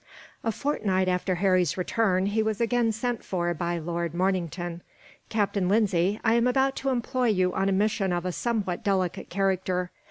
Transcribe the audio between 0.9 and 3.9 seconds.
after Harry's return, he was again sent for by